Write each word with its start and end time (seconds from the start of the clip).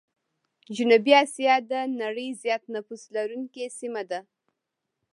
جنوبي 0.75 1.13
آسيا 1.23 1.55
د 1.71 1.73
نړۍ 2.01 2.29
زيات 2.41 2.63
نفوس 2.73 3.01
لرونکي 3.15 3.65
سيمه 3.79 4.03
ده. 4.09 4.19